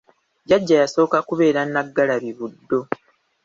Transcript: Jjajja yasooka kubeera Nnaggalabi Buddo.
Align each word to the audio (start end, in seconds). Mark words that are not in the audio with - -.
Jjajja 0.45 0.75
yasooka 0.83 1.17
kubeera 1.27 1.61
Nnaggalabi 1.65 2.31
Buddo. 2.37 2.79